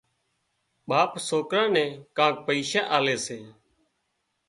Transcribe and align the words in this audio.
ٻاپ 0.87 1.11
سوڪران 1.27 1.67
نين 1.75 1.91
ڪانڪ 2.17 2.35
پئشا 2.47 2.81
آلي 2.97 3.15
سي 3.25 3.39